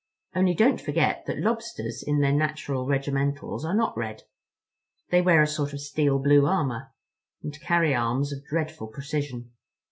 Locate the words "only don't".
0.35-0.81